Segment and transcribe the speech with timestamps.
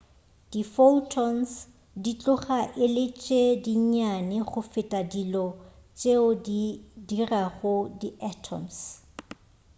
[0.51, 1.49] diphotons
[2.03, 5.45] di tloga e le tše dinnyane go feta dilo
[5.97, 6.61] tšeo di
[7.07, 8.77] dirago di atoms